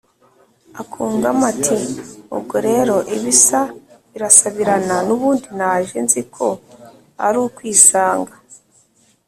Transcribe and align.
akungamo 0.81 1.43
ati: 1.51 1.77
“ubwo 2.35 2.55
rero 2.67 2.95
‘ibisa 3.15 3.61
birasabirana’, 4.11 4.95
n’ubundi 5.07 5.47
naje 5.59 5.97
nzi 6.05 6.21
ko 6.35 6.47
ari 7.25 7.37
ukwisanga 7.45 8.33